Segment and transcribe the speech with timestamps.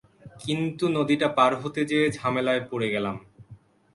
[0.39, 3.15] কিন্তু নদীটা পার হতে যেয়ে ঝামেলায় পড়ে গেলাম।